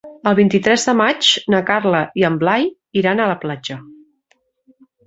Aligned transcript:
El 0.29 0.35
vint-i-tres 0.37 0.85
de 0.89 0.95
maig 1.01 1.29
na 1.55 1.61
Carla 1.69 2.01
i 2.23 2.27
en 2.31 2.41
Blai 2.45 2.67
iran 3.05 3.23
a 3.29 3.33
la 3.35 3.39
platja. 3.47 3.81